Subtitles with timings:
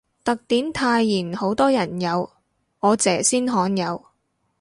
[0.23, 2.27] 特典泰妍好多人有，
[2.79, 4.03] 我姐先罕有